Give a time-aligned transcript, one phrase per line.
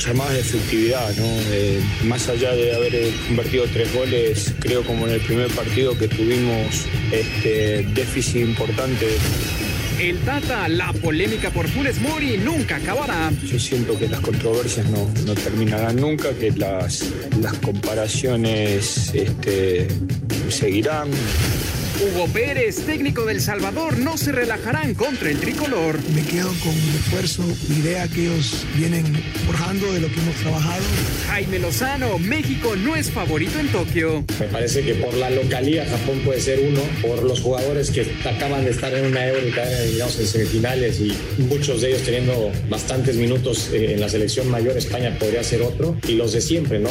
[0.00, 1.26] mucha más efectividad, ¿no?
[1.52, 6.08] Eh, más allá de haber convertido tres goles, creo como en el primer partido que
[6.08, 9.06] tuvimos este déficit importante.
[10.00, 13.30] El Tata, la polémica por Funes Mori nunca acabará.
[13.44, 17.04] Yo siento que las controversias no, no terminarán nunca, que las,
[17.38, 19.86] las comparaciones este,
[20.48, 21.10] seguirán.
[22.00, 25.98] Hugo Pérez, técnico del Salvador, no se relajarán contra el tricolor.
[26.14, 29.04] Me quedo con el esfuerzo, la idea que ellos vienen
[29.46, 30.82] forjando de lo que hemos trabajado.
[31.28, 34.24] Jaime Lozano, México no es favorito en Tokio.
[34.38, 38.64] Me parece que por la localía Japón puede ser uno, por los jugadores que acaban
[38.64, 42.50] de estar en una Euro y caen eliminados en semifinales y muchos de ellos teniendo
[42.70, 46.78] bastantes minutos eh, en la selección mayor, España podría ser otro, y los de siempre,
[46.78, 46.90] ¿no?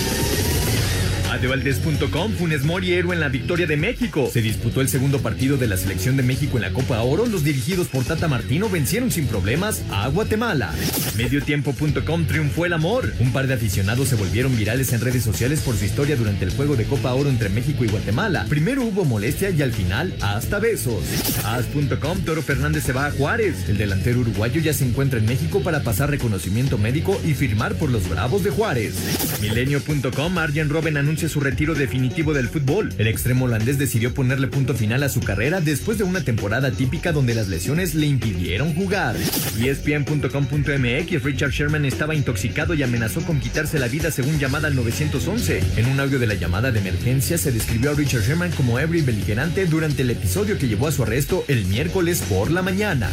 [1.41, 4.29] Adevaldez.com, Funes Mori héroe en la victoria de México.
[4.31, 7.25] Se disputó el segundo partido de la selección de México en la Copa Oro.
[7.25, 10.71] Los dirigidos por Tata Martino vencieron sin problemas a Guatemala.
[11.17, 13.11] Mediotiempo.com triunfó el amor.
[13.19, 16.51] Un par de aficionados se volvieron virales en redes sociales por su historia durante el
[16.51, 18.45] juego de Copa Oro entre México y Guatemala.
[18.47, 21.03] Primero hubo molestia y al final hasta besos.
[21.43, 23.67] As.com, Toro Fernández se va a Juárez.
[23.67, 27.89] El delantero uruguayo ya se encuentra en México para pasar reconocimiento médico y firmar por
[27.89, 28.93] los Bravos de Juárez.
[29.41, 32.93] Milenio.com, Arjen Robben anuncia su retiro definitivo del fútbol.
[32.97, 37.11] El extremo holandés decidió ponerle punto final a su carrera después de una temporada típica
[37.13, 39.15] donde las lesiones le impidieron jugar.
[39.59, 45.63] ESPN.com.mx Richard Sherman estaba intoxicado y amenazó con quitarse la vida según llamada al 911.
[45.77, 49.01] En un audio de la llamada de emergencia se describió a Richard Sherman como ebrio
[49.01, 53.09] y beligerante durante el episodio que llevó a su arresto el miércoles por la mañana.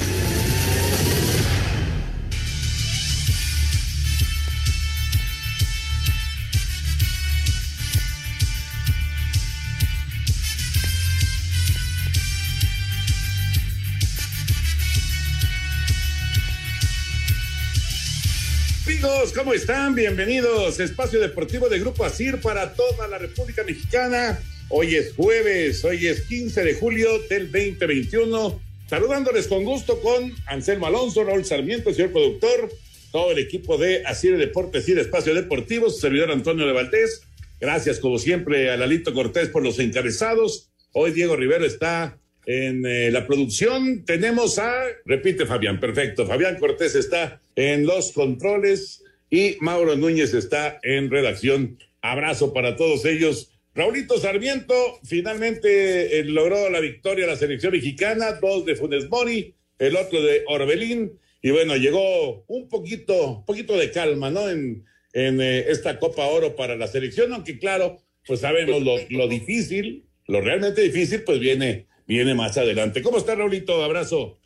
[19.28, 19.94] Amigos, ¿cómo están?
[19.94, 20.81] Bienvenidos.
[20.81, 24.39] Espacio Deportivo de Grupo ASIR para toda la República Mexicana.
[24.71, 28.59] Hoy es jueves, hoy es 15 de julio del 2021.
[28.87, 32.71] Saludándoles con gusto con Anselmo Alonso, Raúl Sarmiento, señor productor,
[33.12, 37.22] todo el equipo de Asir Deportes y Espacio Deportivo, su servidor Antonio de Valdés.
[37.60, 40.71] Gracias, como siempre, a Lalito Cortés por los encabezados.
[40.93, 44.06] Hoy Diego Rivero está en eh, la producción.
[44.06, 44.72] Tenemos a,
[45.05, 46.27] repite Fabián, perfecto.
[46.27, 51.78] Fabián Cortés está en los controles y Mauro Núñez está en redacción.
[52.00, 53.50] Abrazo para todos ellos.
[53.75, 54.75] Raulito Sarmiento
[55.05, 60.21] finalmente eh, logró la victoria de la selección mexicana, dos de Funes Mori, el otro
[60.22, 64.49] de Orbelín, y bueno, llegó un poquito, poquito de calma, ¿no?
[64.50, 64.84] En,
[65.15, 70.41] eh, esta Copa Oro para la selección, aunque claro, pues sabemos lo, lo difícil, lo
[70.41, 73.03] realmente difícil, pues viene, viene más adelante.
[73.03, 73.83] ¿Cómo está, Raulito?
[73.83, 74.39] Abrazo.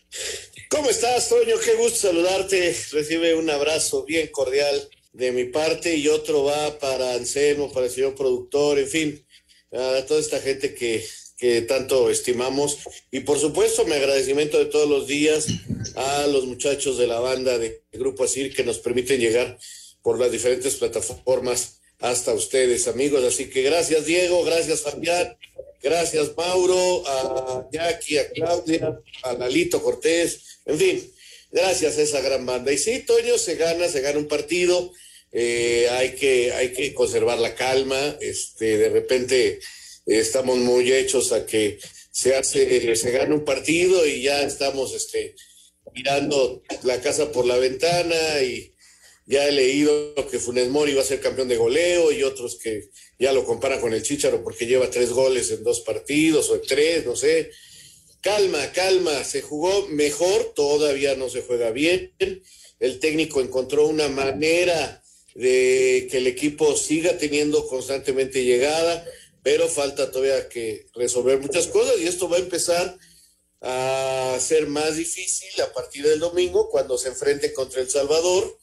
[0.72, 1.56] ¿Cómo estás, Toño?
[1.62, 2.74] Qué gusto saludarte.
[2.92, 7.92] Recibe un abrazo bien cordial de mi parte y otro va para Anselmo, para el
[7.92, 9.26] señor productor, en fin,
[9.70, 11.04] a toda esta gente que,
[11.36, 12.78] que tanto estimamos.
[13.10, 15.46] Y por supuesto, mi agradecimiento de todos los días
[15.94, 19.58] a los muchachos de la banda de Grupo Asir que nos permiten llegar
[20.00, 23.24] por las diferentes plataformas hasta ustedes, amigos.
[23.24, 25.36] Así que gracias, Diego, gracias, Fabián,
[25.82, 31.12] gracias, Mauro, a Jackie, a Claudia, a Lalito Cortés, en fin,
[31.50, 32.72] gracias a esa gran banda.
[32.72, 34.92] Y sí, Toño, se gana, se gana un partido,
[35.30, 39.60] eh, hay, que, hay que conservar la calma, este, de repente
[40.04, 41.78] estamos muy hechos a que
[42.10, 45.36] se hace, se gana un partido y ya estamos este,
[45.94, 48.71] mirando la casa por la ventana y
[49.26, 52.90] ya he leído que Funes Mori va a ser campeón de goleo y otros que
[53.18, 56.62] ya lo comparan con el Chicharo porque lleva tres goles en dos partidos o en
[56.62, 57.50] tres, no sé.
[58.20, 62.12] Calma, calma, se jugó mejor, todavía no se juega bien.
[62.78, 65.02] El técnico encontró una manera
[65.34, 69.04] de que el equipo siga teniendo constantemente llegada,
[69.42, 72.98] pero falta todavía que resolver muchas cosas y esto va a empezar
[73.60, 78.58] a ser más difícil a partir del domingo cuando se enfrente contra El Salvador,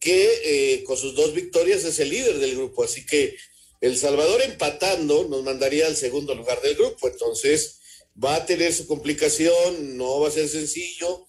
[0.00, 2.84] que eh, con sus dos victorias es el líder del grupo.
[2.84, 3.36] Así que
[3.80, 7.08] El Salvador empatando nos mandaría al segundo lugar del grupo.
[7.08, 7.80] Entonces
[8.22, 11.26] va a tener su complicación, no va a ser sencillo.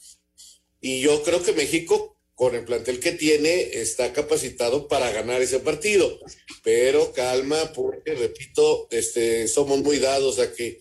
[0.81, 5.59] Y yo creo que México, con el plantel que tiene, está capacitado para ganar ese
[5.59, 6.19] partido.
[6.63, 10.79] Pero calma, porque, repito, este, somos muy dados a que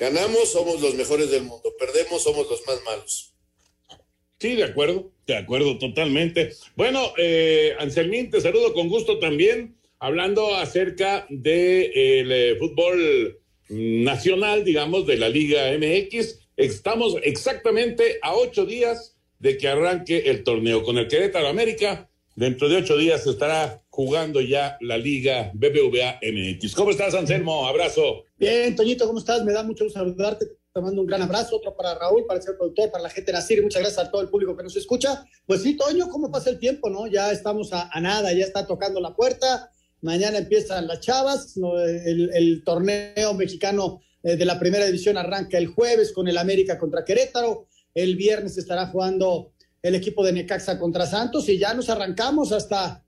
[0.00, 1.74] Ganamos, somos los mejores del mundo.
[1.78, 3.29] Perdemos, somos los más malos.
[4.40, 6.52] Sí, de acuerdo, de acuerdo totalmente.
[6.74, 13.38] Bueno, eh, Anselmín, te saludo con gusto también, hablando acerca del de, eh, fútbol
[13.68, 16.38] nacional, digamos, de la Liga MX.
[16.56, 22.08] Estamos exactamente a ocho días de que arranque el torneo con el Querétaro América.
[22.34, 26.74] Dentro de ocho días estará jugando ya la Liga BBVA MX.
[26.74, 27.66] ¿Cómo estás, Anselmo?
[27.66, 28.24] Abrazo.
[28.38, 29.44] Bien, Toñito, ¿cómo estás?
[29.44, 30.46] Me da mucho gusto saludarte.
[30.72, 33.32] Te mando un gran abrazo, otro para Raúl, para el señor productor, para la gente
[33.32, 33.60] de la serie.
[33.60, 35.26] Muchas gracias a todo el público que nos escucha.
[35.44, 37.08] Pues sí, Toño, ¿cómo pasa el tiempo, no?
[37.08, 39.72] Ya estamos a, nada, ya está tocando la puerta.
[40.00, 41.56] Mañana empiezan las chavas.
[41.56, 47.04] El, torneo mexicano eh, de la primera división arranca el jueves con el América contra
[47.04, 47.66] Querétaro.
[47.92, 49.52] El viernes estará jugando
[49.82, 53.04] el equipo de Necaxa contra Santos y ya nos arrancamos hasta,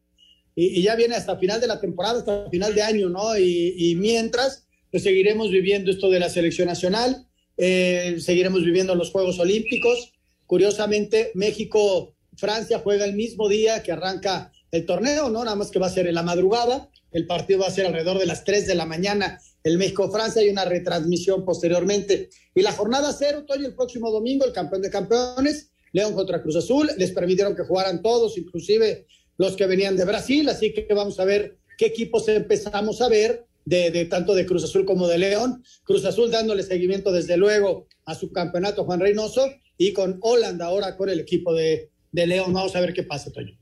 [0.56, 3.38] y, ya viene hasta final de la temporada, hasta final de año, ¿no?
[3.38, 7.26] y mientras pues seguiremos viviendo esto de la selección nacional,
[7.56, 10.12] eh, seguiremos viviendo los Juegos Olímpicos.
[10.46, 15.44] Curiosamente, México, Francia juega el mismo día que arranca el torneo, ¿no?
[15.44, 16.88] Nada más que va a ser en la madrugada.
[17.10, 19.38] El partido va a ser alrededor de las 3 de la mañana.
[19.62, 22.30] El México-Francia y una retransmisión posteriormente.
[22.54, 26.56] Y la jornada cero, Toño, el próximo domingo, el campeón de campeones, León contra Cruz
[26.56, 26.90] Azul.
[26.96, 29.06] Les permitieron que jugaran todos, inclusive
[29.36, 30.48] los que venían de Brasil.
[30.48, 34.84] Así que vamos a ver qué equipos empezamos a ver de, tanto de Cruz Azul
[34.84, 35.62] como de León.
[35.84, 40.96] Cruz Azul dándole seguimiento desde luego a su campeonato Juan Reynoso y con Holanda ahora
[40.96, 42.52] con el equipo de, de León.
[42.52, 43.56] Vamos a ver qué pasa, Toño.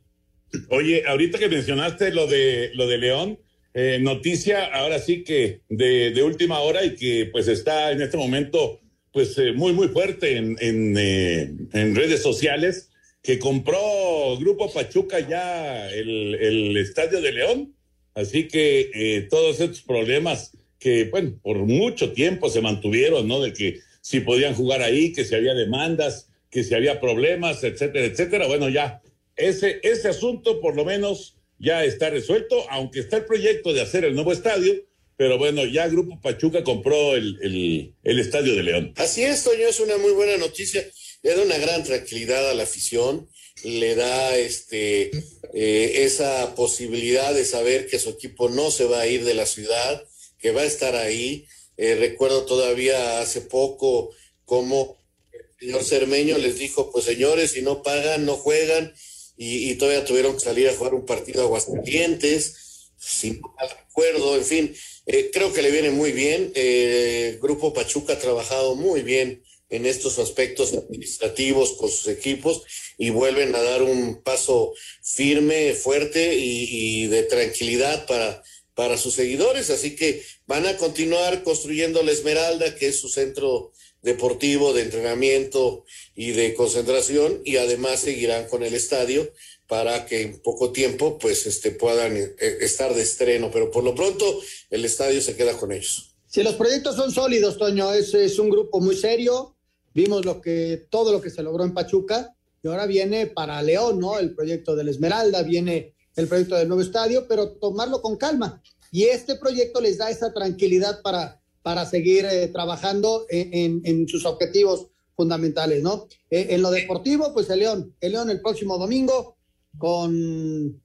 [0.70, 3.38] Oye, ahorita que mencionaste lo de lo de León,
[3.73, 8.81] eh, noticia ahora sí que de, última hora y que pues está en este momento
[9.12, 12.91] pues eh, muy muy fuerte en, en, eh, en, redes sociales
[13.23, 17.75] que compró Grupo Pachuca ya el, el estadio de León
[18.15, 23.41] Así que eh, todos estos problemas que, bueno, por mucho tiempo se mantuvieron, ¿no?
[23.41, 28.07] De que si podían jugar ahí, que si había demandas, que si había problemas, etcétera,
[28.07, 28.47] etcétera.
[28.47, 29.03] Bueno, ya
[29.37, 34.05] ese, ese asunto por lo menos ya está resuelto, aunque está el proyecto de hacer
[34.05, 34.75] el nuevo estadio,
[35.17, 38.95] pero bueno, ya Grupo Pachuca compró el, el, estadio de León.
[38.97, 40.83] Así es, Toño, es una muy buena noticia.
[41.23, 43.29] Le da una gran tranquilidad a la afición
[43.65, 45.11] le da este,
[45.53, 49.47] eh, esa posibilidad de saber que su equipo no se va a ir de la
[49.47, 50.03] ciudad,
[50.39, 51.47] que va a estar ahí.
[51.77, 54.11] Eh, recuerdo todavía hace poco
[54.45, 54.99] cómo
[55.33, 58.95] el señor Cermeño les dijo, pues señores, si no pagan, no juegan,
[59.43, 64.44] y, todavía tuvieron que salir a jugar un partido a Aguascalientes, sin mal recuerdo, en
[64.44, 66.53] fin, eh, creo que le viene muy bien.
[66.55, 72.62] el Grupo Pachuca ha trabajado muy bien en estos aspectos administrativos con sus equipos
[72.98, 78.43] y vuelven a dar un paso firme, fuerte y, de tranquilidad para,
[78.74, 79.70] para sus seguidores.
[79.70, 83.72] Así que van a continuar construyendo la Esmeralda, que es su centro
[84.03, 85.84] deportivo de entrenamiento
[86.15, 89.31] y de concentración, y además seguirán con el estadio
[89.67, 93.94] para que en poco tiempo pues este, puedan eh, estar de estreno, pero por lo
[93.94, 96.17] pronto el estadio se queda con ellos.
[96.27, 99.56] Si los proyectos son sólidos, Toño, es, es un grupo muy serio,
[99.94, 103.99] Vimos lo que, todo lo que se logró en Pachuca y ahora viene para León,
[103.99, 104.19] ¿no?
[104.19, 108.63] El proyecto del Esmeralda, viene el proyecto del nuevo estadio, pero tomarlo con calma.
[108.93, 114.27] Y este proyecto les da esa tranquilidad para, para seguir eh, trabajando en, en, sus
[114.27, 116.06] objetivos fundamentales, ¿no?
[116.31, 119.37] Eh, en lo deportivo, pues el León, el León el próximo domingo
[119.79, 120.13] con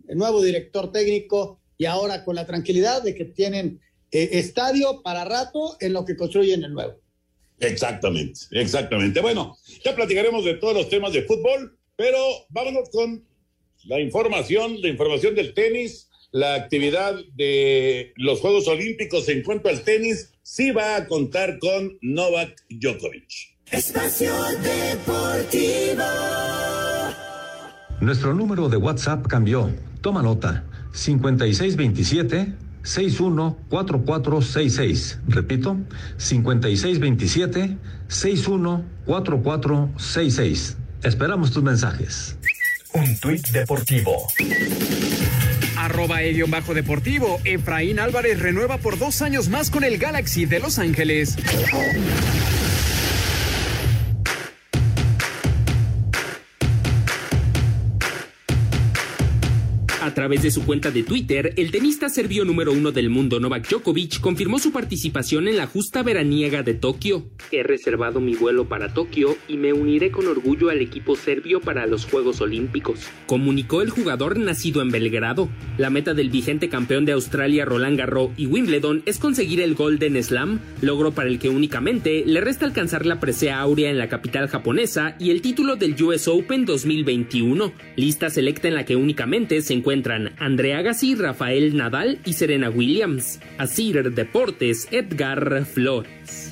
[0.08, 3.82] el nuevo director técnico y ahora con la tranquilidad de que tienen
[4.12, 6.96] eh, estadio para rato en lo que construyen el nuevo.
[7.60, 9.22] Exactamente, exactamente.
[9.22, 12.18] Bueno, ya platicaremos de todos los temas de fútbol, pero
[12.50, 13.24] vámonos con
[13.86, 19.82] la información, la información del tenis, la actividad de los Juegos Olímpicos en cuanto al
[19.84, 23.56] tenis, sí va a contar con Novak Djokovic.
[23.72, 26.04] Espacio Deportivo.
[28.02, 29.74] Nuestro número de WhatsApp cambió.
[30.02, 30.66] Toma nota.
[30.94, 35.20] 5627 614466.
[35.28, 35.78] Repito,
[36.18, 37.78] 5627
[38.08, 40.78] 614466.
[41.04, 42.38] Esperamos tus mensajes.
[42.94, 44.26] Un tuit deportivo.
[45.78, 47.42] Arroba el bajo deportivo.
[47.44, 51.36] Efraín Álvarez renueva por dos años más con el Galaxy de Los Ángeles.
[60.06, 63.68] A través de su cuenta de Twitter, el tenista serbio número uno del mundo Novak
[63.68, 67.26] Djokovic confirmó su participación en la justa veraniega de Tokio.
[67.52, 71.88] He reservado mi vuelo para Tokio y me uniré con orgullo al equipo serbio para
[71.88, 75.50] los Juegos Olímpicos, comunicó el jugador nacido en Belgrado.
[75.80, 80.22] La meta del vigente campeón de Australia Roland Garros y Wimbledon es conseguir el Golden
[80.22, 84.50] Slam, logro para el que únicamente le resta alcanzar la presea áurea en la capital
[84.50, 89.74] japonesa y el título del US Open 2021, lista selecta en la que únicamente se
[89.74, 93.40] encuentra encuentran Andrea Agassi, Rafael Nadal y Serena Williams.
[93.58, 96.50] Asir Deportes, Edgar Flores.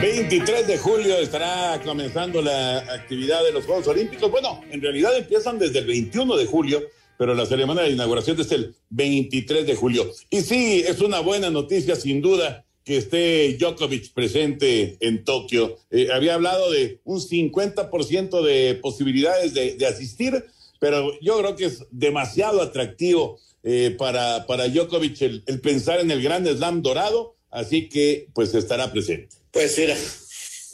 [0.00, 4.30] 23 de julio estará comenzando la actividad de los Juegos Olímpicos.
[4.30, 6.82] Bueno, en realidad empiezan desde el 21 de julio,
[7.18, 10.10] pero la ceremonia de inauguración es el 23 de julio.
[10.30, 15.76] Y sí, es una buena noticia, sin duda, que esté Djokovic presente en Tokio.
[15.90, 20.42] Eh, había hablado de un 50% de posibilidades de, asistir,
[20.80, 26.10] pero yo creo que es demasiado atractivo eh, para, para Djokovic el, el, pensar en
[26.10, 29.36] el Gran Slam dorado, así que pues estará presente.
[29.50, 29.94] Pues mira,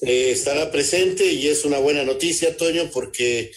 [0.02, 3.50] eh, estará presente y es una buena noticia, Toño, porque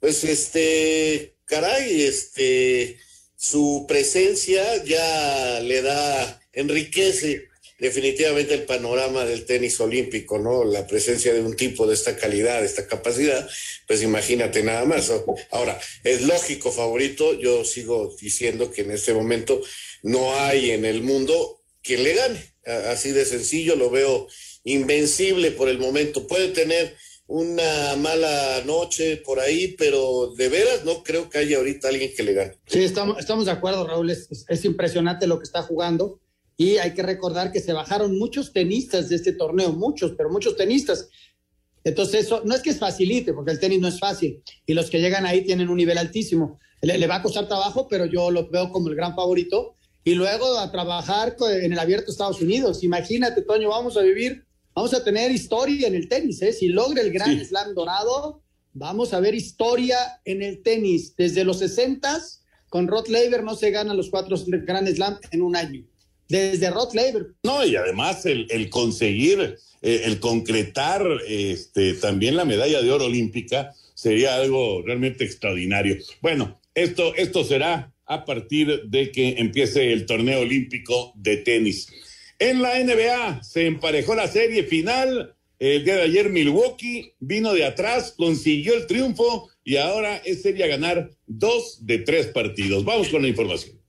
[0.00, 2.98] pues este, caray, este,
[3.36, 7.49] su presencia ya le da, enriquece
[7.80, 10.64] definitivamente el panorama del tenis olímpico, ¿no?
[10.64, 13.48] La presencia de un tipo de esta calidad, de esta capacidad,
[13.88, 15.10] pues imagínate nada más.
[15.50, 19.62] Ahora, es lógico favorito, yo sigo diciendo que en este momento
[20.02, 22.54] no hay en el mundo quien le gane.
[22.88, 24.28] Así de sencillo, lo veo
[24.64, 26.26] invencible por el momento.
[26.26, 26.94] Puede tener
[27.26, 32.22] una mala noche por ahí, pero de veras no creo que haya ahorita alguien que
[32.22, 32.58] le gane.
[32.66, 34.10] Sí, estamos, estamos de acuerdo, Raúl.
[34.10, 36.20] Es, es impresionante lo que está jugando
[36.60, 40.58] y hay que recordar que se bajaron muchos tenistas de este torneo, muchos, pero muchos
[40.58, 41.08] tenistas.
[41.84, 44.90] Entonces, eso no es que es facilite, porque el tenis no es fácil, y los
[44.90, 46.58] que llegan ahí tienen un nivel altísimo.
[46.82, 49.74] Le, le va a costar trabajo, pero yo lo veo como el gran favorito.
[50.04, 52.84] Y luego a trabajar en el abierto Estados Unidos.
[52.84, 56.42] Imagínate, Toño, vamos a vivir, vamos a tener historia en el tenis.
[56.42, 56.52] ¿eh?
[56.52, 57.44] Si logra el gran sí.
[57.46, 58.42] slam dorado,
[58.74, 61.16] vamos a ver historia en el tenis.
[61.16, 62.20] Desde los 60
[62.68, 65.86] con Rod Laver no se ganan los cuatro Grand Slam en un año
[66.30, 67.34] desde Rod Laver.
[67.42, 73.06] No, y además el, el conseguir, eh, el concretar este, también la medalla de oro
[73.06, 75.98] olímpica sería algo realmente extraordinario.
[76.22, 81.88] Bueno, esto, esto será a partir de que empiece el torneo olímpico de tenis.
[82.38, 85.34] En la NBA se emparejó la serie final.
[85.58, 90.66] El día de ayer Milwaukee vino de atrás, consiguió el triunfo y ahora es serie
[90.66, 92.84] ganar dos de tres partidos.
[92.84, 93.79] Vamos con la información.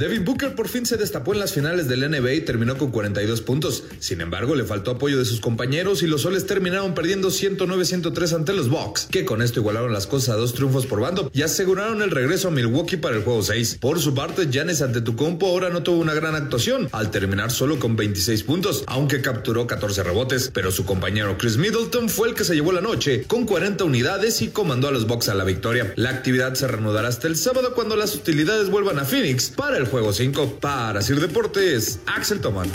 [0.00, 3.42] Devin Booker por fin se destapó en las finales del NBA y terminó con 42
[3.42, 3.84] puntos.
[3.98, 8.54] Sin embargo, le faltó apoyo de sus compañeros y los soles terminaron perdiendo 109-103 ante
[8.54, 12.00] los Bucks, que con esto igualaron las cosas a dos triunfos por bando y aseguraron
[12.00, 13.76] el regreso a Milwaukee para el juego 6.
[13.78, 17.96] Por su parte, Giannis Antetokounmpo ahora no tuvo una gran actuación, al terminar solo con
[17.96, 22.54] 26 puntos, aunque capturó 14 rebotes, pero su compañero Chris Middleton fue el que se
[22.54, 25.92] llevó la noche con 40 unidades y comandó a los Bucks a la victoria.
[25.96, 29.89] La actividad se reanudará hasta el sábado cuando las utilidades vuelvan a Phoenix para el
[29.90, 32.70] juego 5 para Sir Deportes, Axel Toman.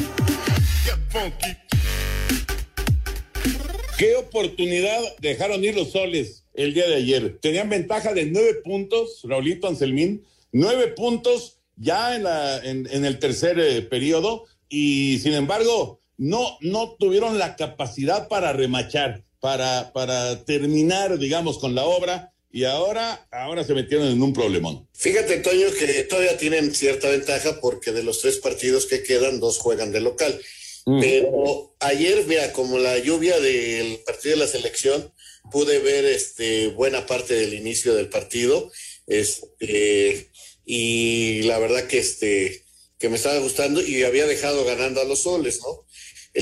[3.97, 7.37] ¿Qué oportunidad dejaron ir los soles el día de ayer?
[7.41, 13.59] Tenían ventaja de nueve puntos, Raulito Anselmín, nueve puntos ya en, la, en, el tercer
[13.59, 21.17] eh, periodo y sin embargo no, no tuvieron la capacidad para remachar, para, para terminar,
[21.17, 24.87] digamos, con la obra y ahora, ahora se metieron en un problemón.
[24.93, 29.57] Fíjate, Toño, que todavía tienen cierta ventaja porque de los tres partidos que quedan, dos
[29.57, 30.39] juegan de local.
[30.85, 31.01] Mm.
[31.01, 35.11] Pero ayer, mira, como la lluvia del partido de la selección,
[35.51, 38.71] pude ver este buena parte del inicio del partido.
[39.05, 40.31] Este,
[40.63, 42.63] y la verdad que este
[42.97, 45.85] que me estaba gustando y había dejado ganando a los soles, ¿no?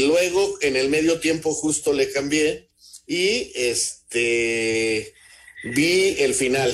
[0.06, 2.70] Luego, en el medio tiempo, justo le cambié
[3.08, 5.16] y este
[5.64, 6.74] vi el final.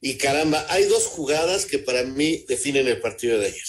[0.00, 3.64] Y caramba, hay dos jugadas que para mí definen el partido de ayer.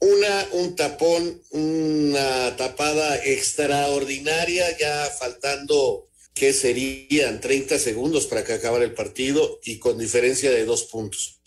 [0.00, 7.40] Una, un tapón, una tapada extraordinaria, ya faltando, ¿qué serían?
[7.40, 11.40] 30 segundos para que acabara el partido y con diferencia de dos puntos.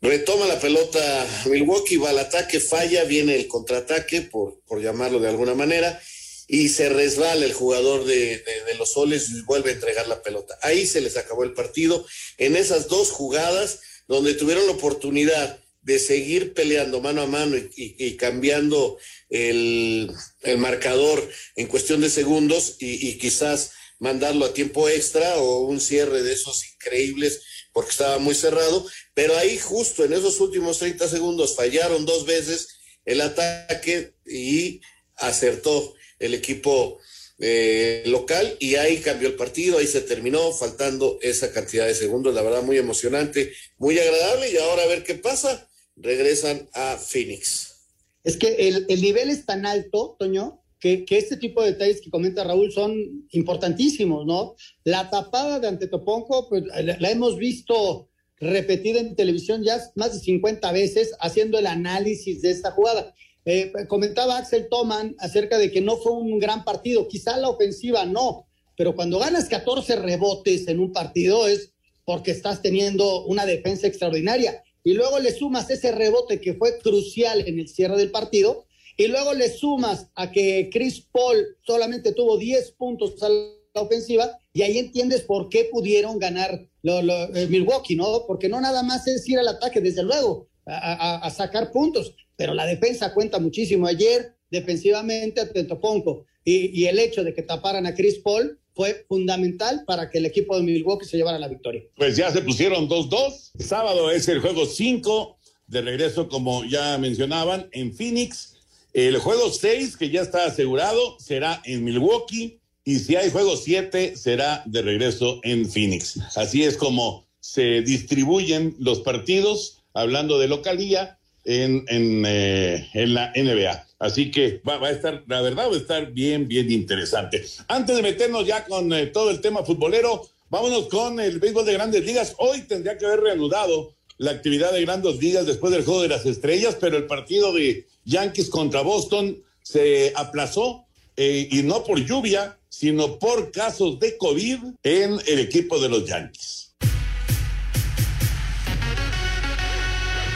[0.00, 5.28] Retoma la pelota Milwaukee, va al ataque, falla, viene el contraataque, por, por llamarlo de
[5.28, 6.00] alguna manera,
[6.48, 10.22] y se resbala el jugador de, de, de, los soles y vuelve a entregar la
[10.22, 10.58] pelota.
[10.62, 12.04] Ahí se les acabó el partido.
[12.38, 18.16] En esas dos jugadas, donde tuvieron la oportunidad de seguir peleando mano a mano y,
[18.16, 20.10] cambiando el,
[20.56, 26.22] marcador en cuestión de segundos y, y quizás mandarlo a tiempo extra o un cierre
[26.22, 31.54] de esos increíbles porque estaba muy cerrado, pero ahí justo en esos últimos 30 segundos
[31.54, 32.68] fallaron dos veces
[33.04, 34.80] el ataque y
[35.16, 36.98] acertó el equipo
[37.38, 42.34] eh, local y ahí cambió el partido, ahí se terminó faltando esa cantidad de segundos,
[42.34, 47.76] la verdad muy emocionante, muy agradable y ahora a ver qué pasa, regresan a Phoenix.
[48.24, 52.00] Es que el, el nivel es tan alto, Toño, que, que, este tipo de detalles
[52.00, 54.54] que comenta Raúl son importantísimos, ¿no?
[54.84, 58.08] La tapada de Antetoponco, pues la, hemos visto
[58.40, 63.14] repetida en televisión ya más de 50 veces haciendo el análisis de esta jugada.
[63.50, 68.04] Eh, comentaba Axel Toman acerca de que no fue un gran partido, quizá la ofensiva
[68.04, 71.72] no, pero cuando ganas 14 rebotes en un partido es
[72.04, 74.62] porque estás teniendo una defensa extraordinaria.
[74.84, 78.66] Y luego le sumas ese rebote que fue crucial en el cierre del partido,
[78.98, 84.30] y luego le sumas a que Chris Paul solamente tuvo 10 puntos a la ofensiva
[84.52, 87.00] y ahí entiendes por qué pudieron ganar lo,
[87.34, 88.24] eh, Milwaukee, ¿no?
[88.26, 92.54] Porque no nada más es ir al ataque, desde luego, a, a, sacar puntos, pero
[92.54, 93.88] la defensa cuenta muchísimo.
[93.88, 99.04] Ayer, defensivamente, a Tetoponco y, y el hecho de que taparan a Chris Paul fue
[99.08, 101.82] fundamental para que el equipo de Milwaukee se llevara la victoria.
[101.96, 103.50] Pues ya se pusieron 2-2.
[103.58, 108.54] Sábado es el juego 5 de regreso, como ya mencionaban, en Phoenix.
[108.92, 112.60] El juego 6, que ya está asegurado, será en Milwaukee.
[112.84, 116.20] Y si hay juego 7, será de regreso en Phoenix.
[116.36, 121.17] Así es como se distribuyen los partidos, hablando de localía,
[121.48, 123.86] en, en, eh, la NBA.
[123.98, 127.42] Así que va, va, a estar, la verdad, va a estar bien, bien interesante.
[127.68, 131.72] Antes de meternos ya con eh, todo el tema futbolero, vámonos con el béisbol de
[131.72, 132.34] grandes ligas.
[132.36, 136.26] Hoy tendría que haber reanudado la actividad de grandes ligas después del juego de las
[136.26, 140.84] estrellas, pero el partido de Yankees contra Boston se aplazó
[141.16, 146.04] eh, y no por lluvia, sino por casos de COVID en el equipo de los
[146.04, 146.57] Yankees.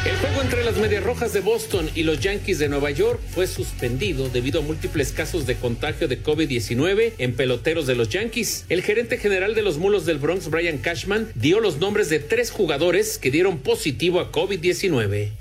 [0.05, 3.47] El juego entre las Medias Rojas de Boston y los Yankees de Nueva York fue
[3.47, 8.65] suspendido debido a múltiples casos de contagio de COVID-19 en peloteros de los Yankees.
[8.69, 12.51] El gerente general de los Mulos del Bronx, Brian Cashman, dio los nombres de tres
[12.51, 15.39] jugadores que dieron positivo a COVID-19.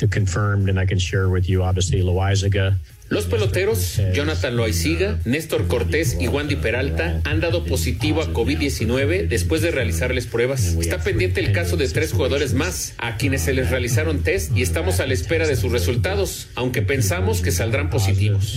[3.11, 9.61] Los peloteros, Jonathan Loaiziga, Néstor Cortés y Wandy Peralta, han dado positivo a COVID-19 después
[9.61, 10.77] de realizarles pruebas.
[10.79, 14.61] Está pendiente el caso de tres jugadores más, a quienes se les realizaron test y
[14.61, 18.55] estamos a la espera de sus resultados, aunque pensamos que saldrán positivos.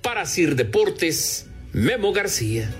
[0.00, 2.70] Para Sir Deportes, Memo García.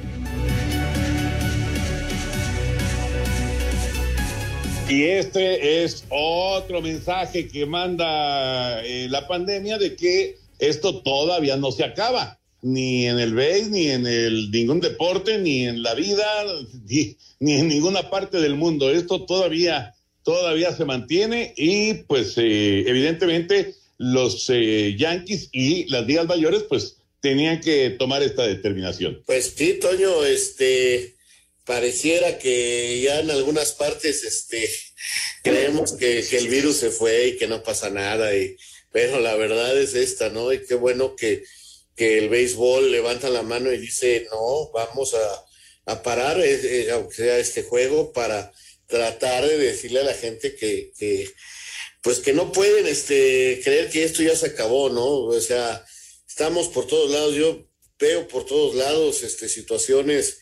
[4.89, 11.73] Y este es otro mensaje que manda eh, la pandemia de que esto todavía no
[11.73, 16.25] se acaba, ni en el BASE, ni en el, ningún deporte, ni en la vida,
[16.85, 18.89] ni, en ninguna parte del mundo.
[18.93, 26.29] Esto todavía, todavía se mantiene y pues eh, evidentemente los eh, Yankees y las ligas
[26.29, 29.21] mayores pues tenían que tomar esta determinación.
[29.27, 31.16] Pues sí, Toño, este
[31.67, 34.71] pareciera que ya en algunas partes este,
[35.43, 38.57] creemos que, que, el virus se fue y que no pasa nada, y,
[38.93, 40.53] pero la verdad es esta, ¿no?
[40.53, 41.45] Y qué bueno que,
[41.97, 46.91] que el béisbol levanta la mano y dice, no, vamos a, a parar, eh, eh,
[46.93, 48.53] aunque sea este juego, para
[48.87, 51.29] tratar de decirle a la gente que, que
[52.01, 55.05] pues que no pueden este, creer que esto ya se acabó, ¿no?
[55.05, 55.85] O sea,
[56.29, 60.39] estamos por todos lados, yo veo por todos lados este, situaciones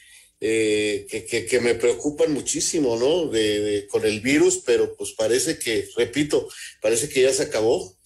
[0.47, 3.29] eh, que, que, que, me preocupan muchísimo, ¿no?
[3.29, 6.47] De, de, con el virus, pero pues parece que, repito,
[6.83, 7.97] parece que ya se acabó.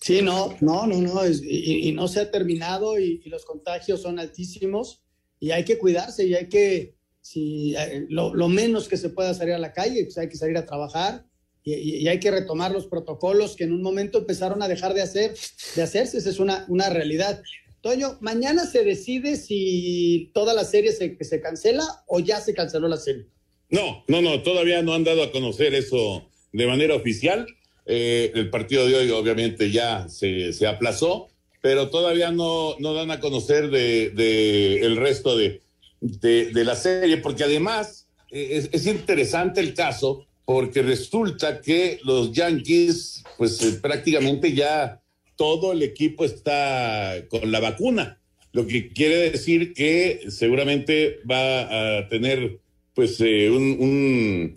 [0.00, 3.44] Sí, no, no, no, no, es, y, y, no se ha terminado y, y, los
[3.44, 5.04] contagios son altísimos
[5.38, 9.32] y hay que cuidarse y hay que, si, eh, lo, lo, menos que se pueda
[9.32, 11.26] salir a la calle, pues hay que salir a trabajar
[11.62, 15.02] y, y, hay que retomar los protocolos que en un momento empezaron a dejar de
[15.02, 15.36] hacer,
[15.76, 17.40] de hacerse, esa es una, una realidad.
[17.80, 22.88] Toño, mañana se decide si toda la serie se, se cancela o ya se canceló
[22.88, 23.26] la serie.
[23.68, 27.46] No, no, no, todavía no han dado a conocer eso de manera oficial.
[27.84, 31.28] Eh, el partido de hoy obviamente ya se, se aplazó,
[31.60, 35.62] pero todavía no, no dan a conocer de, de el resto de,
[36.00, 42.32] de, la serie, porque además eh, es, es, interesante el caso, porque resulta que los
[42.32, 45.00] Yankees, pues eh, prácticamente ya
[45.36, 48.20] todo el equipo está con la vacuna,
[48.52, 52.58] lo que quiere decir que seguramente va a tener
[52.94, 54.54] pues eh, un, un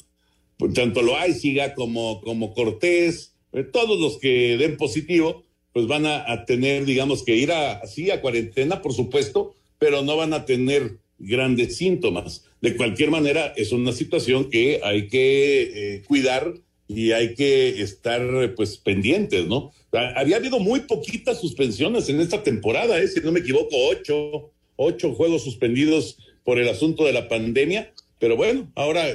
[0.58, 6.46] pues, tanto Loaiziga como, como Cortés, eh, todos los que den positivo, pues van a,
[6.46, 11.78] tener, digamos, que ir así a cuarentena, por supuesto, pero no van a tener grandes
[11.78, 12.46] síntomas.
[12.62, 16.54] De cualquier manera, es una situación que hay que eh, cuidar
[16.90, 18.22] y hay que estar
[18.56, 19.72] pues pendientes, ¿no?
[19.92, 23.08] Había habido muy poquitas suspensiones en esta temporada, ¿eh?
[23.08, 28.36] si no me equivoco, ocho, ocho juegos suspendidos por el asunto de la pandemia, pero
[28.36, 29.06] bueno, ahora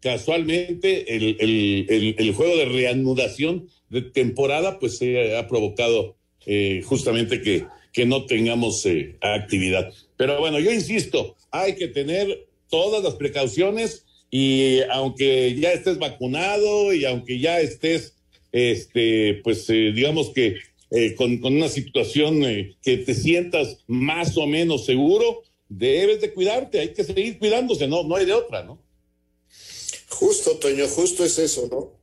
[0.00, 6.14] casualmente el, el, el, juego de reanudación de temporada pues eh, ha provocado
[6.46, 9.92] eh, justamente que, que no tengamos eh, actividad.
[10.16, 14.05] Pero bueno, yo insisto, hay que tener todas las precauciones
[14.38, 18.12] y aunque ya estés vacunado y aunque ya estés,
[18.52, 20.56] este, pues eh, digamos que
[20.90, 26.80] eh, con, una situación eh, que te sientas más o menos seguro, debes de cuidarte,
[26.80, 28.78] hay que seguir cuidándose, no, no hay de otra, ¿no?
[30.10, 31.94] Justo, Toño, justo es eso, ¿no?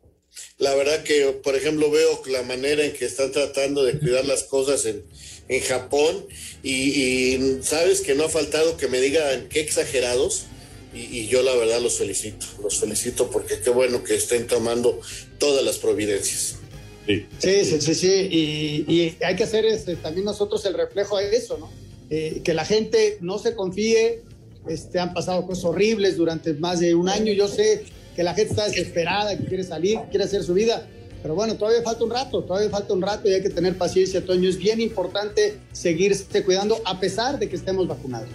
[0.57, 4.41] La verdad que, por ejemplo, veo la manera en que están tratando de cuidar las
[4.41, 5.03] cosas en,
[5.49, 6.25] en Japón
[6.63, 10.47] y, sabes que no ha faltado que me digan qué exagerados
[10.93, 14.99] y, y, yo la verdad los felicito, los felicito porque qué bueno que estén tomando
[15.39, 16.57] todas las providencias.
[17.05, 18.27] Sí, sí, sí, sí, sí.
[18.31, 21.69] Y, y, hay que hacer este, también nosotros el reflejo de eso, ¿no?
[22.09, 24.21] Eh, que la gente no se confíe,
[24.67, 27.83] este, han pasado cosas horribles durante más de un año, yo sé
[28.15, 30.87] que la gente está desesperada, que quiere salir, quiere hacer su vida,
[31.23, 34.23] pero bueno, todavía falta un rato, todavía falta un rato y hay que tener paciencia,
[34.25, 34.49] Toño.
[34.49, 38.27] Es bien importante seguirse cuidando a pesar de que estemos vacunados.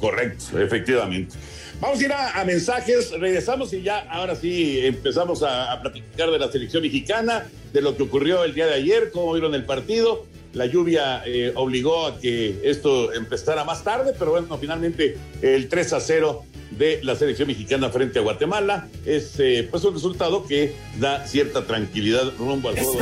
[0.00, 1.36] Correcto, efectivamente.
[1.80, 6.38] Vamos a ir a, mensajes, regresamos y ya ahora sí empezamos a, a, platicar de
[6.38, 10.24] la selección mexicana, de lo que ocurrió el día de ayer, cómo vieron el partido.
[10.56, 15.92] La lluvia eh, obligó a que esto empezara más tarde, pero bueno, finalmente el 3
[15.92, 20.74] a 0 de la selección mexicana frente a Guatemala es eh, pues un resultado que
[20.98, 23.00] da cierta tranquilidad rumbo al juego.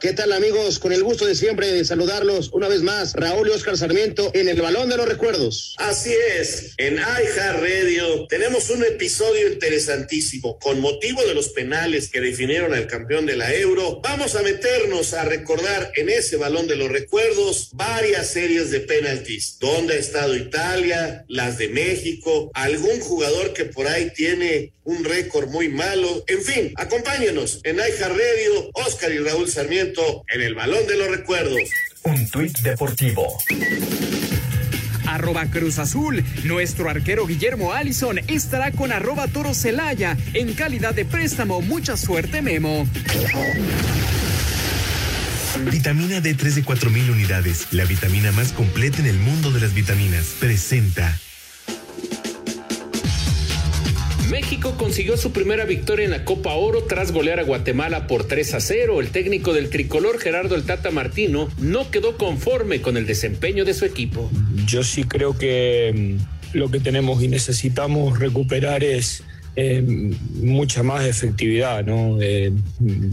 [0.00, 0.78] ¿Qué tal amigos?
[0.78, 4.48] Con el gusto de siempre de saludarlos una vez más, Raúl y Oscar Sarmiento en
[4.48, 5.74] el Balón de los Recuerdos.
[5.76, 10.58] Así es, en iHeart Radio tenemos un episodio interesantísimo.
[10.58, 15.12] Con motivo de los penales que definieron al campeón de la Euro, vamos a meternos
[15.12, 19.58] a recordar en ese Balón de los Recuerdos varias series de penaltis.
[19.60, 21.26] ¿Dónde ha estado Italia?
[21.28, 26.24] Las de México, algún jugador que por ahí tiene un récord muy malo.
[26.26, 31.08] En fin, acompáñenos en iHeart Radio, Oscar y Raúl Sarmiento en el balón de los
[31.08, 31.60] recuerdos.
[32.02, 33.38] Un tuit deportivo.
[35.06, 36.24] Arroba Cruz Azul.
[36.44, 41.62] Nuestro arquero Guillermo Allison estará con arroba Toro Celaya en calidad de préstamo.
[41.62, 42.86] Mucha suerte, Memo.
[45.70, 50.34] Vitamina D3 de 4000 unidades, la vitamina más completa en el mundo de las vitaminas.
[50.40, 51.16] Presenta.
[54.30, 58.54] México consiguió su primera victoria en la Copa Oro tras golear a Guatemala por 3
[58.54, 59.00] a 0.
[59.00, 63.74] El técnico del tricolor Gerardo El Tata Martino no quedó conforme con el desempeño de
[63.74, 64.30] su equipo.
[64.66, 66.16] Yo sí creo que
[66.52, 69.24] lo que tenemos y necesitamos recuperar es
[69.56, 69.82] eh,
[70.34, 72.18] mucha más efectividad, ¿no?
[72.20, 72.52] Eh,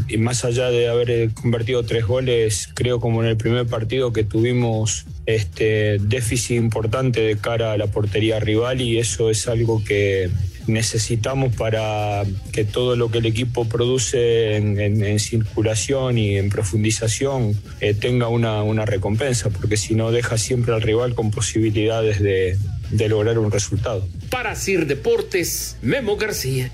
[0.08, 4.24] y más allá de haber convertido tres goles, creo como en el primer partido que
[4.24, 10.30] tuvimos este déficit importante de cara a la portería rival y eso es algo que
[10.68, 17.94] necesitamos para que todo lo que el equipo produce en, circulación y en profundización eh,
[17.94, 22.58] tenga una, una, recompensa, porque si no deja siempre al rival con posibilidades de,
[22.92, 24.08] de lograr un resultado.
[24.30, 26.72] Para Sir Deportes, Memo García.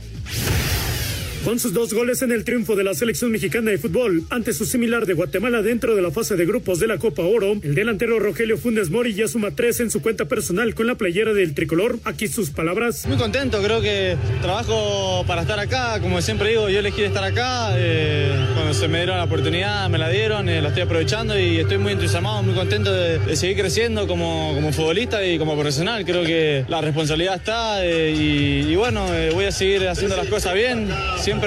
[1.43, 4.65] Con sus dos goles en el triunfo de la selección mexicana de fútbol ante su
[4.65, 8.17] similar de Guatemala dentro de la fase de grupos de la Copa Oro, el delantero
[8.17, 11.99] Rogelio Funes Mori ya suma tres en su cuenta personal con la playera del tricolor.
[12.05, 13.05] Aquí sus palabras.
[13.07, 17.73] Muy contento, creo que trabajo para estar acá, como siempre digo, yo elegí estar acá.
[17.75, 21.59] Eh, cuando se me dieron la oportunidad, me la dieron, eh, la estoy aprovechando y
[21.59, 26.05] estoy muy entusiasmado, muy contento de, seguir creciendo como, como, futbolista y como profesional.
[26.05, 30.53] Creo que la responsabilidad está eh, y, bueno, eh, voy a seguir haciendo las cosas
[30.53, 30.87] bien.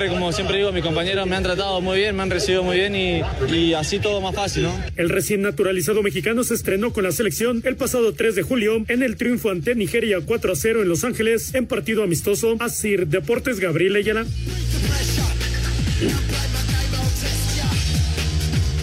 [0.08, 2.94] Como siempre digo, mis compañeros me han tratado muy bien, me han recibido muy bien
[2.96, 3.22] y,
[3.52, 4.84] y así todo más fácil, ¿no?
[4.96, 9.02] El recién naturalizado mexicano se estrenó con la selección el pasado 3 de julio en
[9.02, 12.56] el triunfo ante Nigeria 4 a 0 en Los Ángeles en partido amistoso.
[12.60, 14.26] Asir Deportes Gabriel Ayala.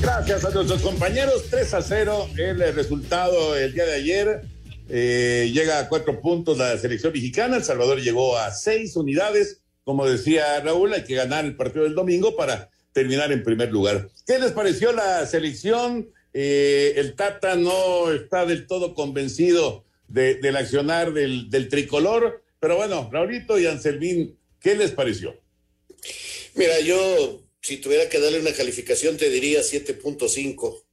[0.01, 1.45] Gracias a nuestros compañeros.
[1.49, 4.41] 3 a 0 el resultado el día de ayer.
[4.89, 7.57] Eh, llega a cuatro puntos la selección mexicana.
[7.57, 9.62] El Salvador llegó a seis unidades.
[9.83, 14.09] Como decía Raúl, hay que ganar el partido del domingo para terminar en primer lugar.
[14.25, 16.09] ¿Qué les pareció la selección?
[16.33, 23.09] Eh, el Tata no está del todo convencido del accionar del, del, tricolor, pero bueno,
[23.11, 25.35] Raulito y Anselmín, ¿qué les pareció?
[26.53, 30.83] Mira, yo si tuviera que darle una calificación, te diría 7.5.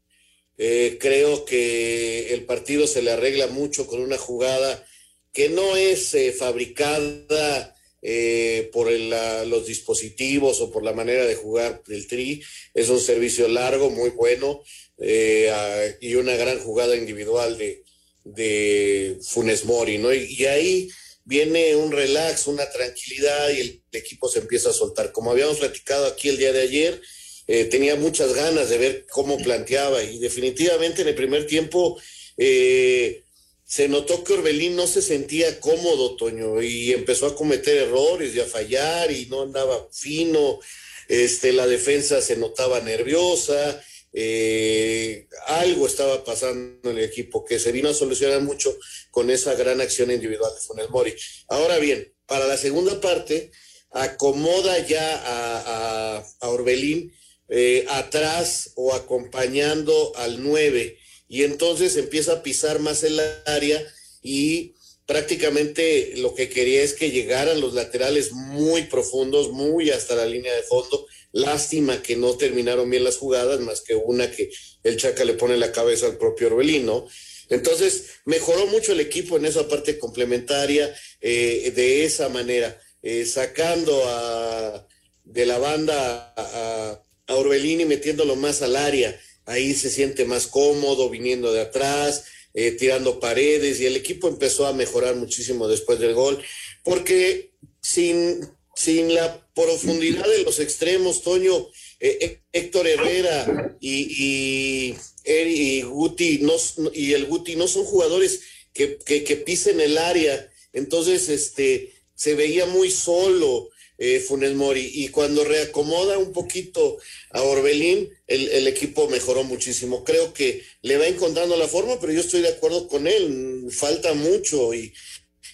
[0.56, 4.86] Eh, creo que el partido se le arregla mucho con una jugada
[5.32, 11.82] que no es eh, fabricada eh, por los dispositivos o por la manera de jugar
[11.86, 12.42] del Tri.
[12.74, 14.62] Es un servicio largo, muy bueno,
[14.98, 19.96] y una gran jugada individual de, Funes Mori,
[20.28, 20.88] y ahí
[21.24, 25.12] viene un relax, una tranquilidad y el, equipo se empieza a soltar.
[25.12, 27.00] Como habíamos platicado aquí el día de ayer,
[27.46, 32.00] eh, tenía muchas ganas de ver cómo planteaba y definitivamente en el primer tiempo
[32.36, 33.24] eh,
[33.70, 38.40] se notó que Orbelín no se sentía cómodo, Toño, y empezó a cometer errores y
[38.40, 40.58] a fallar y no andaba fino,
[41.06, 43.80] este, la defensa se notaba nerviosa,
[44.12, 48.76] eh, algo estaba pasando en el equipo que se vino a solucionar mucho
[49.12, 51.14] con esa gran acción individual de Funes Mori.
[51.46, 53.52] Ahora bien, para la segunda parte,
[53.92, 57.14] acomoda ya a, a, Orbelín
[57.48, 60.98] eh, atrás o acompañando al 9
[61.30, 63.80] y entonces empieza a pisar más el área
[64.20, 64.74] y
[65.06, 70.54] prácticamente lo que quería es que llegaran los laterales muy profundos, muy hasta la línea
[70.54, 74.50] de fondo Lástima que no terminaron bien las jugadas, más que una que
[74.82, 77.06] el Chaca le pone la cabeza al propio Orbelino.
[77.48, 84.02] Entonces, mejoró mucho el equipo en esa parte complementaria eh, de esa manera, eh, sacando
[84.06, 84.88] a,
[85.22, 89.16] de la banda a, a Orbelín y metiéndolo más al área.
[89.46, 92.24] Ahí se siente más cómodo, viniendo de atrás,
[92.54, 96.42] eh, tirando paredes, y el equipo empezó a mejorar muchísimo después del gol,
[96.84, 98.40] porque sin
[98.80, 106.54] sin la profundidad de los extremos, Toño, eh, Héctor Herrera y, y, Guti no,
[106.94, 108.40] y el Guti no son jugadores
[108.72, 113.68] que, que, pisen el área, entonces este se veía muy solo
[114.00, 116.96] eh, Funes Mori y cuando reacomoda un poquito
[117.30, 120.04] a Orbelín, el, el, equipo mejoró muchísimo.
[120.04, 124.14] Creo que le va encontrando la forma, pero yo estoy de acuerdo con él, falta
[124.14, 124.94] mucho y,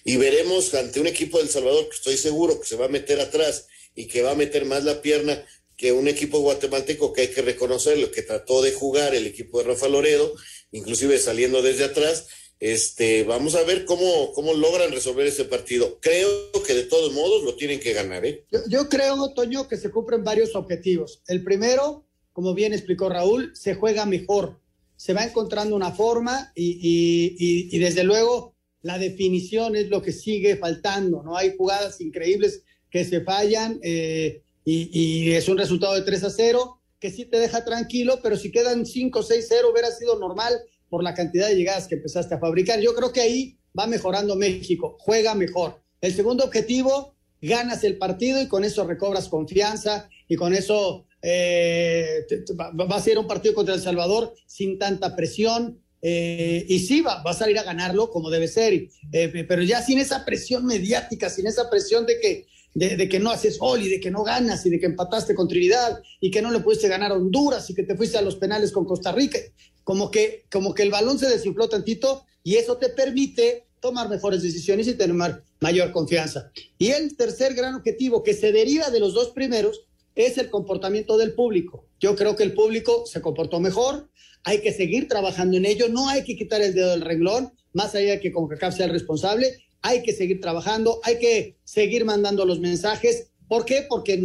[0.05, 3.19] y veremos ante un equipo del Salvador que estoy seguro que se va a meter
[3.19, 7.27] atrás y que va a meter más la pierna que un equipo guatemalteco que hay
[7.27, 10.33] que reconocerlo, que trató de jugar el equipo de Rafa Loredo,
[10.71, 12.27] inclusive saliendo desde atrás.
[12.59, 15.99] Este, vamos a ver cómo, cómo logran resolver ese partido.
[16.01, 18.25] Creo que de todos modos lo tienen que ganar.
[18.25, 18.45] ¿eh?
[18.67, 21.21] Yo, creo, Toño, que se cumplen varios objetivos.
[21.27, 24.59] El primero, como bien explicó Raúl, se juega mejor,
[24.95, 31.21] se va encontrando una forma y, desde luego la definición es lo que sigue faltando,
[31.21, 31.35] ¿no?
[31.35, 36.81] Hay jugadas increíbles que se fallan eh, y, es un resultado de 3 a 0
[36.99, 41.03] que sí te deja tranquilo, pero si quedan 5 6 0 hubiera sido normal por
[41.03, 42.79] la cantidad de llegadas que empezaste a fabricar.
[42.79, 45.81] Yo creo que ahí va mejorando México, juega mejor.
[46.01, 52.25] El segundo objetivo, ganas el partido y con eso recobras confianza y con eso eh,
[52.59, 57.23] va a ser un partido contra El Salvador sin tanta presión, eh, y sí, va,
[57.23, 58.73] va, a salir a ganarlo como debe ser,
[59.11, 62.45] eh, pero ya sin esa presión mediática, sin esa presión de que,
[62.75, 65.47] de, que no haces gol y de que no ganas y de que empataste con
[65.47, 68.35] Trinidad y que no le pudiste ganar a Honduras y que te fuiste a los
[68.35, 69.39] penales con Costa Rica,
[69.87, 74.43] como que, como que el balón se desinfló tantito y eso te permite tomar mejores
[74.43, 75.15] decisiones y tener
[75.61, 76.51] mayor confianza.
[76.77, 81.17] Y el tercer gran objetivo que se deriva de los dos primeros es el comportamiento
[81.17, 81.85] del público.
[82.01, 84.09] Yo creo que el público se comportó mejor,
[84.43, 87.95] hay que seguir trabajando en ello, no hay que quitar el dedo del renglón, más
[87.95, 92.43] allá de que CONCACAF sea el responsable, hay que seguir trabajando, hay que seguir mandando
[92.43, 93.26] los mensajes.
[93.47, 93.85] ¿Por qué?
[93.87, 94.21] Porque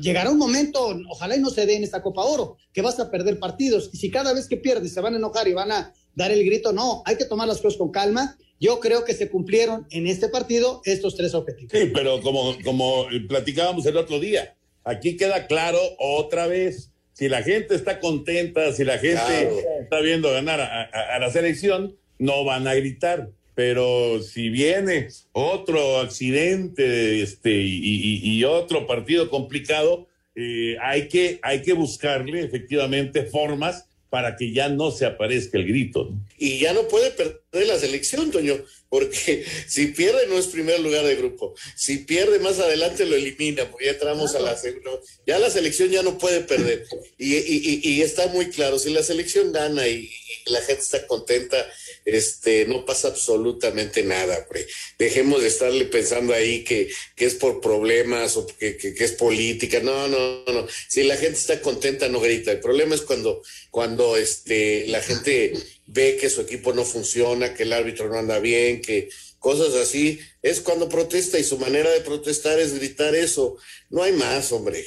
[0.00, 3.10] llegará un momento, ojalá y no se dé en esta Copa Oro, que vas a
[3.10, 3.90] perder partidos.
[3.92, 6.44] Y si cada vez que pierdes se van a enojar y van a dar el
[6.44, 8.36] grito, no, hay que tomar las cosas con calma.
[8.60, 11.72] Yo creo que se cumplieron en este partido estos tres objetivos.
[11.72, 17.42] Sí, pero como, como platicábamos el otro día, aquí queda claro otra vez si la
[17.42, 19.50] gente está contenta, si la gente
[19.80, 23.30] está viendo ganar a, la selección, no van a gritar.
[23.58, 31.72] Pero si viene otro accidente este, y, otro partido complicado, eh, hay, que, hay que
[31.72, 36.08] buscarle efectivamente formas para que ya no se aparezca el grito.
[36.38, 38.54] Y ya no puede perder la selección, Toño,
[38.88, 41.56] porque si pierde no es primer lugar de grupo.
[41.74, 44.90] Si pierde más adelante lo elimina, porque ya entramos a la segunda.
[45.26, 46.86] Ya la selección ya no puede perder.
[47.18, 50.08] Y, y, y, está muy claro, si la selección gana y,
[50.46, 51.56] la gente está contenta,
[52.04, 54.46] este, no pasa absolutamente nada.
[54.98, 59.80] Dejemos de estarle pensando ahí que, que es por problemas o que, que, es política.
[59.80, 60.66] No, no, no.
[60.88, 62.52] Si la gente está contenta, no grita.
[62.52, 65.52] El problema es cuando, cuando este, la gente
[65.86, 70.20] ve que su equipo no funciona, que el árbitro no anda bien, que cosas así.
[70.42, 73.56] Es cuando protesta y su manera de protestar es gritar eso.
[73.90, 74.84] No hay más, hombre.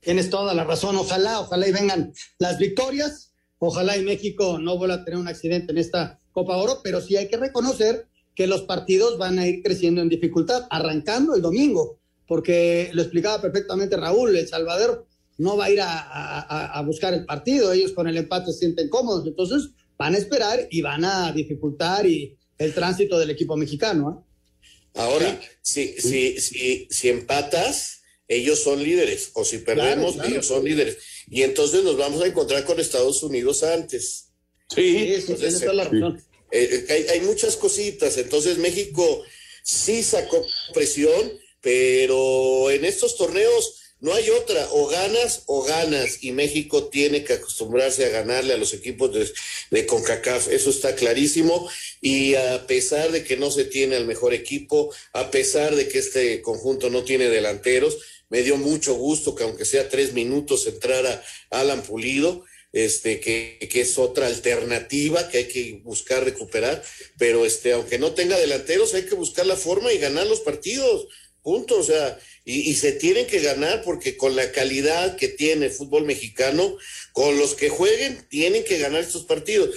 [0.00, 0.96] Tienes toda la razón.
[0.96, 3.25] Ojalá, ojalá y vengan las victorias
[3.66, 7.16] Ojalá y México no vuelva a tener un accidente en esta Copa Oro, pero sí
[7.16, 11.98] hay que reconocer que los partidos van a ir creciendo en dificultad, arrancando el domingo,
[12.28, 17.72] porque lo explicaba perfectamente Raúl, El Salvador no va a ir a, buscar el partido,
[17.72, 22.06] ellos con el empate se sienten cómodos, entonces van a esperar y van a dificultar
[22.06, 24.24] y el tránsito del equipo mexicano.
[24.54, 24.60] ¿eh?
[24.94, 30.98] Ahora, si, si, si, si empatas, ellos son líderes, o si perdemos, ellos son líderes
[31.28, 34.28] y entonces nos vamos a encontrar con Estados Unidos antes.
[34.74, 36.22] Sí, entonces, la razón.
[36.50, 39.24] Eh, eh, hay, muchas cositas, entonces México
[39.62, 46.30] sí sacó presión, pero en estos torneos no hay otra, o ganas o ganas, y
[46.32, 49.28] México tiene que acostumbrarse a ganarle a los equipos de,
[49.70, 51.68] de, CONCACAF, eso está clarísimo,
[52.00, 55.98] y a pesar de que no se tiene al mejor equipo, a pesar de que
[55.98, 61.22] este conjunto no tiene delanteros, me dio mucho gusto que aunque sea tres minutos entrara
[61.50, 66.82] Alan Pulido, este, que, que, es otra alternativa que hay que buscar recuperar,
[67.16, 71.08] pero este, aunque no tenga delanteros, hay que buscar la forma y ganar los partidos,
[71.42, 75.66] punto, o sea, y, y se tienen que ganar porque con la calidad que tiene
[75.66, 76.76] el fútbol mexicano,
[77.12, 79.70] con los que jueguen, tienen que ganar estos partidos.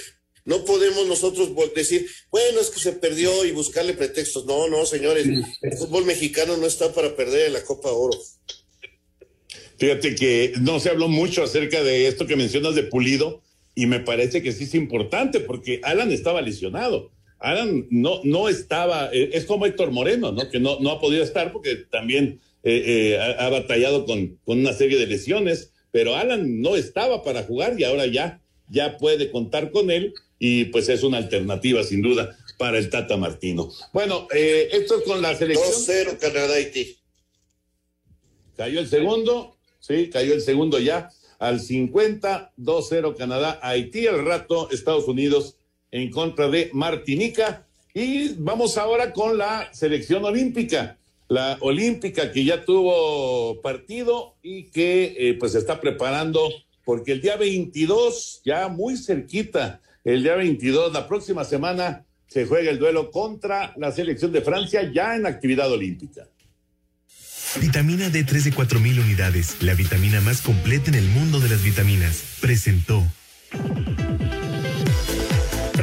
[0.50, 4.48] No podemos nosotros decir, bueno, es que se perdió y buscarle pretextos.
[4.48, 5.28] No, no, señores,
[5.62, 8.18] el fútbol mexicano no está para perder en la Copa Oro.
[9.78, 13.44] Fíjate que no se habló mucho acerca de esto que mencionas de Pulido
[13.76, 17.12] y me parece que sí es importante porque Alan estaba lesionado.
[17.38, 20.50] Alan no, no estaba, eh, es como Héctor Moreno, ¿no?
[20.50, 24.58] Que no, no ha podido estar porque también eh, eh, ha, ha, batallado con, con
[24.58, 29.30] una serie de lesiones, pero Alan no estaba para jugar y ahora ya, ya puede
[29.30, 33.70] contar con él y pues es una alternativa sin duda para el Tata Martino.
[33.94, 35.68] Bueno, esto es con la selección.
[35.68, 36.98] 2-0 Canadá-Haití.
[38.56, 44.70] Cayó el segundo Sí, cayó el segundo ya al 50, 2-0 Canadá, Haití, al rato
[44.72, 45.56] Estados Unidos
[45.90, 47.66] en contra de Martinica.
[47.94, 50.98] Y vamos ahora con la selección olímpica,
[51.30, 56.50] la olímpica que ya tuvo partido y que eh, pues está preparando
[56.84, 62.72] porque el día 22, ya muy cerquita, el día 22, la próxima semana, se juega
[62.72, 66.28] el duelo contra la selección de Francia ya en actividad olímpica.
[67.60, 72.38] Vitamina D3 de 4.000 unidades, la vitamina más completa en el mundo de las vitaminas,
[72.40, 73.04] presentó.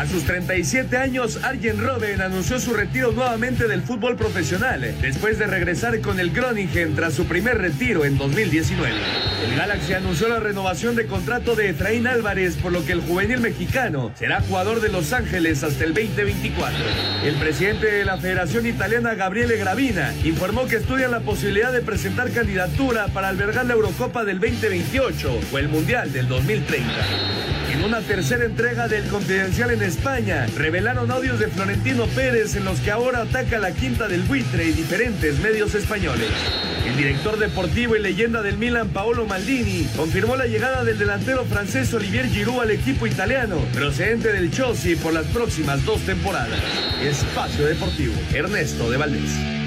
[0.00, 5.46] A sus 37 años, Arjen Robben anunció su retiro nuevamente del fútbol profesional, después de
[5.46, 8.94] regresar con el Groningen tras su primer retiro en 2019.
[9.44, 13.40] El Galaxy anunció la renovación de contrato de Efraín Álvarez, por lo que el juvenil
[13.40, 16.78] mexicano será jugador de Los Ángeles hasta el 2024.
[17.22, 22.30] El presidente de la Federación Italiana, Gabriele Gravina, informó que estudian la posibilidad de presentar
[22.30, 27.59] candidatura para albergar la Eurocopa del 2028 o el Mundial del 2030.
[27.84, 32.90] Una tercera entrega del Confidencial en España, revelaron audios de Florentino Pérez en los que
[32.90, 36.28] ahora ataca la quinta del buitre y diferentes medios españoles.
[36.86, 41.92] El director deportivo y leyenda del Milan, Paolo Maldini, confirmó la llegada del delantero francés
[41.94, 46.60] Olivier Giroud al equipo italiano, procedente del Chelsea por las próximas dos temporadas.
[47.02, 49.59] Espacio Deportivo, Ernesto de Valdés.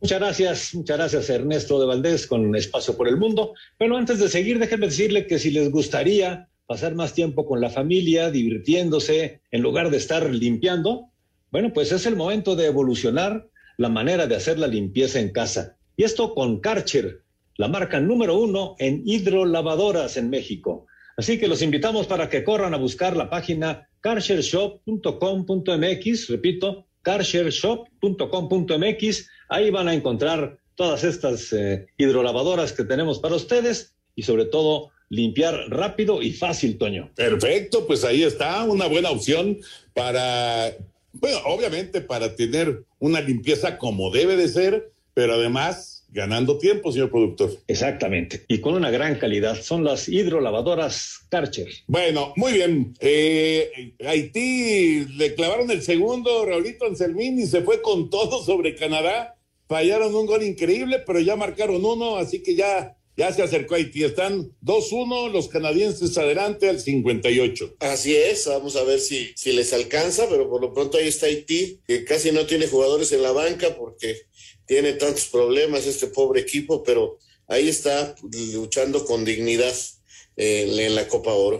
[0.00, 3.52] Muchas gracias, muchas gracias Ernesto de Valdés con Espacio por el Mundo.
[3.78, 7.68] Bueno, antes de seguir, déjenme decirle que si les gustaría pasar más tiempo con la
[7.68, 11.10] familia, divirtiéndose, en lugar de estar limpiando,
[11.50, 13.46] bueno, pues es el momento de evolucionar
[13.76, 15.76] la manera de hacer la limpieza en casa.
[15.98, 17.20] Y esto con Karcher,
[17.58, 20.86] la marca número uno en hidrolavadoras en México.
[21.18, 29.28] Así que los invitamos para que corran a buscar la página karchershop.com.mx, repito, carshareshop.com.mx.
[29.48, 34.90] Ahí van a encontrar todas estas eh, hidrolavadoras que tenemos para ustedes y sobre todo
[35.10, 37.10] limpiar rápido y fácil, Toño.
[37.14, 39.58] Perfecto, pues ahí está una buena opción
[39.92, 40.72] para,
[41.12, 47.10] bueno, obviamente para tener una limpieza como debe de ser, pero además ganando tiempo, señor
[47.10, 47.50] productor.
[47.66, 49.60] Exactamente, y con una gran calidad.
[49.60, 51.68] Son las hidrolavadoras Karcher.
[51.86, 52.94] Bueno, muy bien.
[53.00, 59.36] Eh, Haití le clavaron el segundo, Raulito Anselmín, y se fue con todo sobre Canadá.
[59.68, 64.02] Fallaron un gol increíble, pero ya marcaron uno, así que ya ya se acercó Haití.
[64.02, 67.76] Están 2-1 los canadienses adelante al 58.
[67.80, 71.26] Así es, vamos a ver si, si les alcanza, pero por lo pronto ahí está
[71.26, 74.22] Haití, que casi no tiene jugadores en la banca porque
[74.70, 77.18] tiene tantos problemas este pobre equipo, pero
[77.48, 78.14] ahí está
[78.54, 79.74] luchando con dignidad
[80.36, 81.58] eh, en la Copa Oro.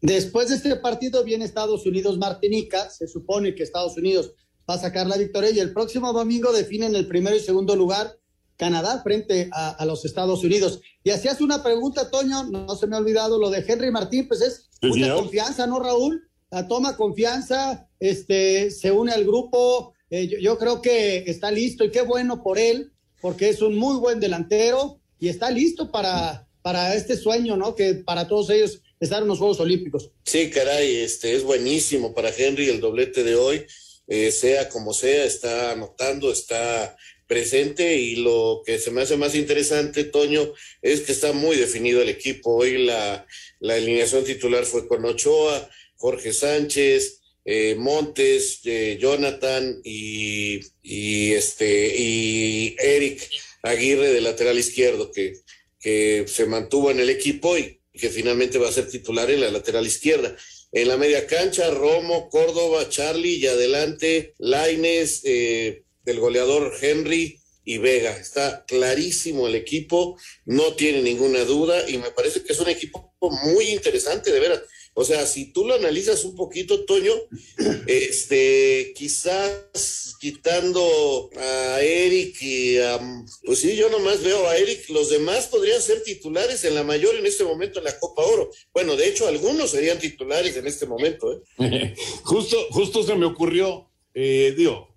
[0.00, 4.32] Después de este partido viene Estados Unidos-Martinica, se supone que Estados Unidos
[4.68, 8.16] va a sacar la victoria y el próximo domingo definen el primero y segundo lugar
[8.56, 10.80] Canadá frente a, los Estados Unidos.
[11.04, 14.40] Y hacías una pregunta, Toño, no, se me ha olvidado lo de Henry Martín, pues
[14.40, 16.26] es mucha confianza, ¿no, Raúl?
[16.50, 21.90] La toma confianza, este, se une al grupo, eh, yo, creo que está listo y
[21.90, 26.94] qué bueno por él, porque es un muy buen delantero y está listo para, para
[26.94, 27.74] este sueño, ¿no?
[27.74, 30.10] Que para todos ellos estar en los Juegos Olímpicos.
[30.24, 33.66] Sí, caray, este es buenísimo para Henry el doblete de hoy,
[34.06, 36.96] eh, sea como sea, está anotando, está
[37.26, 40.50] presente y lo que se me hace más interesante, Toño,
[40.80, 42.54] es que está muy definido el equipo.
[42.54, 43.26] Hoy la,
[43.60, 47.17] la alineación titular fue con Ochoa, Jorge Sánchez,
[47.50, 53.26] eh, Montes, eh, Jonathan y, y, este, y Eric
[53.62, 55.32] Aguirre de lateral izquierdo, que,
[55.80, 59.50] que se mantuvo en el equipo y que finalmente va a ser titular en la
[59.50, 60.36] lateral izquierda.
[60.72, 67.78] En la media cancha, Romo, Córdoba, Charlie y adelante Laines, eh, del goleador Henry y
[67.78, 68.14] Vega.
[68.14, 73.14] Está clarísimo el equipo, no tiene ninguna duda y me parece que es un equipo
[73.22, 74.60] muy interesante, de veras.
[75.00, 77.12] O sea, si tú lo analizas un poquito, Toño,
[77.86, 82.98] este, quizás quitando a Eric y a,
[83.44, 87.14] pues sí, yo nomás veo a Eric, los demás podrían ser titulares en la mayor
[87.14, 88.50] en este momento en la Copa Oro.
[88.74, 91.44] Bueno, de hecho, algunos serían titulares en este momento.
[91.60, 91.94] ¿eh?
[92.24, 94.96] justo, justo se me ocurrió, eh, digo,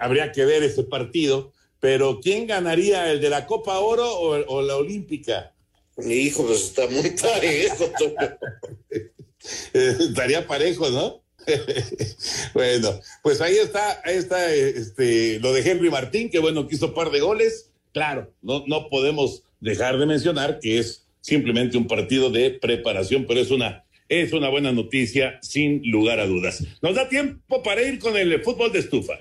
[0.00, 4.76] habría que ver ese partido, pero ¿quién ganaría, el de la Copa Oro o, la
[4.76, 5.52] Olímpica?
[5.98, 7.90] Mi hijo, pues está muy parejo.
[9.72, 11.22] Estaría parejo, ¿no?
[12.54, 16.94] bueno, pues ahí está, ahí está este, lo de Henry Martín, que bueno, que hizo
[16.94, 17.70] par de goles.
[17.92, 23.40] Claro, no, no podemos dejar de mencionar que es simplemente un partido de preparación, pero
[23.40, 26.64] es una, es una buena noticia, sin lugar a dudas.
[26.82, 29.14] Nos da tiempo para ir con el fútbol de estufa.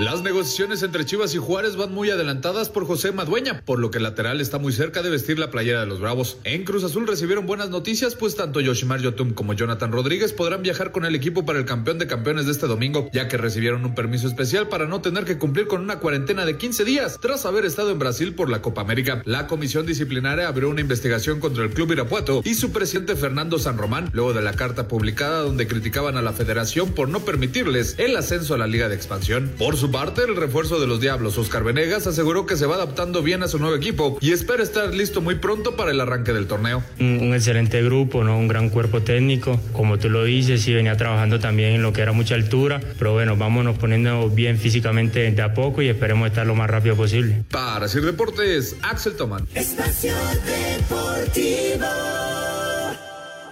[0.00, 3.98] Las negociaciones entre Chivas y Juárez van muy adelantadas por José Madueña, por lo que
[3.98, 6.38] el lateral está muy cerca de vestir la playera de los Bravos.
[6.44, 10.90] En Cruz Azul recibieron buenas noticias, pues tanto Yoshimar Yotun como Jonathan Rodríguez podrán viajar
[10.90, 13.94] con el equipo para el campeón de campeones de este domingo, ya que recibieron un
[13.94, 17.66] permiso especial para no tener que cumplir con una cuarentena de 15 días tras haber
[17.66, 19.20] estado en Brasil por la Copa América.
[19.26, 23.76] La comisión disciplinaria abrió una investigación contra el club Irapuato y su presidente Fernando San
[23.76, 28.16] Román, luego de la carta publicada donde criticaban a la federación por no permitirles el
[28.16, 29.52] ascenso a la Liga de Expansión.
[29.58, 33.22] Por su parte, el refuerzo de los Diablos, Oscar Venegas, aseguró que se va adaptando
[33.22, 36.46] bien a su nuevo equipo y espera estar listo muy pronto para el arranque del
[36.46, 36.82] torneo.
[36.98, 38.38] Un, un excelente grupo, ¿no?
[38.38, 39.60] un gran cuerpo técnico.
[39.72, 43.12] Como tú lo dices, sí venía trabajando también en lo que era mucha altura, pero
[43.12, 47.44] bueno, vámonos poniendo bien físicamente de a poco y esperemos estar lo más rápido posible.
[47.50, 49.46] Para Sir Deportes, Axel Toman.
[49.54, 50.14] Espacio
[50.44, 51.86] Deportivo.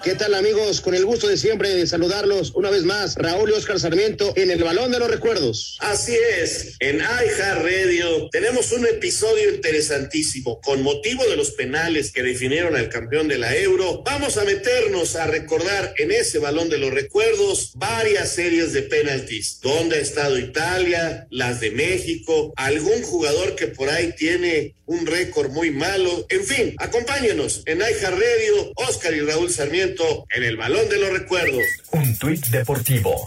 [0.08, 0.80] ¿Qué tal amigos?
[0.80, 4.50] Con el gusto de siempre de saludarlos una vez más, Raúl y Oscar Sarmiento en
[4.50, 5.76] el Balón de los Recuerdos.
[5.80, 12.22] Así es, en iHeart Radio tenemos un episodio interesantísimo con motivo de los penales que
[12.22, 14.02] definieron al campeón de la Euro.
[14.02, 19.60] Vamos a meternos a recordar en ese Balón de los Recuerdos varias series de penaltis.
[19.60, 21.26] ¿Dónde ha estado Italia?
[21.28, 26.26] Las de México, algún jugador que por ahí tiene un récord muy malo.
[26.30, 29.97] En fin, acompáñenos en iHeart Radio, Oscar y Raúl Sarmiento
[30.30, 31.62] en el Balón de los Recuerdos.
[31.92, 33.26] Un tuit deportivo.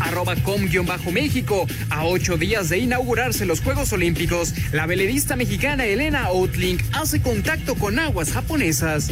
[0.00, 1.66] Arroba com-méxico.
[1.90, 7.74] A ocho días de inaugurarse los Juegos Olímpicos, la veledista mexicana Elena Outling hace contacto
[7.74, 9.10] con aguas japonesas.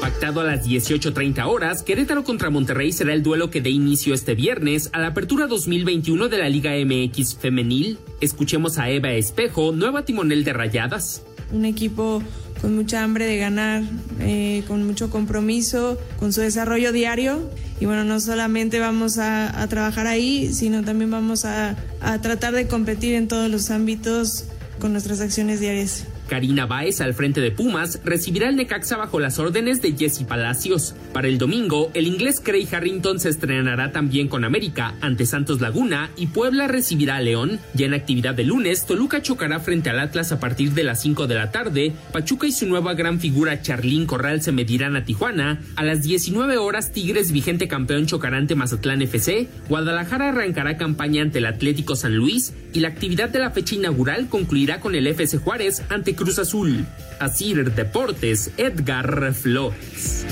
[0.00, 4.34] Pactado a las 18.30 horas, Querétaro contra Monterrey será el duelo que dé inicio este
[4.34, 7.98] viernes a la apertura 2021 de la Liga MX Femenil.
[8.20, 11.22] Escuchemos a Eva Espejo, nueva timonel de Rayadas.
[11.52, 12.22] Un equipo
[12.60, 13.82] con mucha hambre de ganar,
[14.20, 17.50] eh, con mucho compromiso, con su desarrollo diario.
[17.80, 22.54] Y bueno, no solamente vamos a, a trabajar ahí, sino también vamos a, a tratar
[22.54, 24.44] de competir en todos los ámbitos
[24.80, 26.04] con nuestras acciones diarias.
[26.28, 30.94] Karina Báez al frente de Pumas recibirá el Necaxa bajo las órdenes de Jesse Palacios.
[31.12, 36.10] Para el domingo, el inglés Craig Harrington se estrenará también con América ante Santos Laguna
[36.16, 37.60] y Puebla recibirá a León.
[37.74, 41.26] Ya en actividad de lunes, Toluca chocará frente al Atlas a partir de las 5
[41.26, 41.92] de la tarde.
[42.12, 45.60] Pachuca y su nueva gran figura Charlín Corral se medirán a Tijuana.
[45.76, 49.48] A las 19 horas, Tigres vigente campeón chocará ante Mazatlán FC.
[49.68, 54.28] Guadalajara arrancará campaña ante el Atlético San Luis y la actividad de la fecha inaugural
[54.28, 56.84] concluirá con el FC Juárez ante Cruz Azul.
[57.20, 60.24] Asir Deportes, Edgar Flores.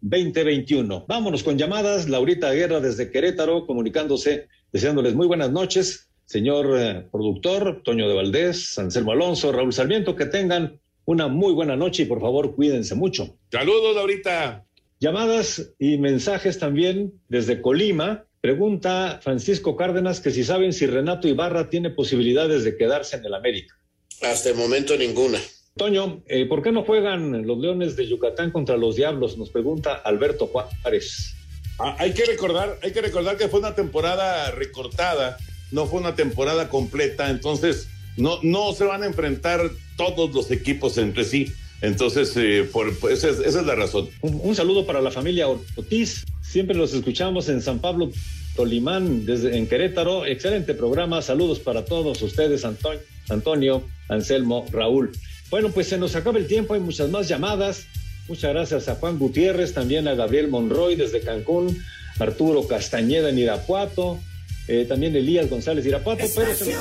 [0.03, 1.05] 0312-2021.
[1.07, 2.09] Vámonos con llamadas.
[2.09, 6.09] Laurita Guerra desde Querétaro, comunicándose, deseándoles muy buenas noches.
[6.25, 11.77] Señor eh, productor, Toño de Valdés, Anselmo Alonso, Raúl Sarmiento, que tengan una muy buena
[11.77, 13.39] noche y por favor cuídense mucho.
[13.53, 14.65] Saludos, Laurita.
[14.99, 18.26] Llamadas y mensajes también desde Colima.
[18.47, 23.35] Pregunta Francisco Cárdenas que si saben si Renato Ibarra tiene posibilidades de quedarse en el
[23.35, 23.77] América.
[24.23, 25.41] Hasta el momento ninguna.
[25.77, 29.37] Toño, eh, ¿por qué no juegan los Leones de Yucatán contra los Diablos?
[29.37, 31.35] Nos pregunta Alberto Juárez.
[31.81, 35.39] Ah, hay que recordar, hay que recordar que fue una temporada recortada,
[35.73, 40.99] no fue una temporada completa, entonces no, no se van a enfrentar todos los equipos
[40.99, 41.53] entre sí.
[41.83, 44.09] Entonces, eh, por, esa, es, esa, es, la razón.
[44.23, 46.25] Un, un, saludo para la familia Ortiz.
[46.43, 48.11] Siempre los escuchamos en San Pablo,
[48.55, 50.25] Tolimán, desde en Querétaro.
[50.25, 51.21] Excelente programa.
[51.23, 55.13] Saludos para todos ustedes, Antonio, Antonio, Anselmo, Raúl.
[55.51, 56.75] Bueno, pues se nos acaba el tiempo.
[56.75, 57.87] Hay muchas más llamadas.
[58.29, 61.81] Muchas gracias a Juan Gutiérrez, también a Gabriel Monroy desde Cancún,
[62.19, 64.19] Arturo Castañeda en Irapuato,
[64.67, 66.25] eh, también Elías González Irapuato.
[66.35, 66.75] Pero se...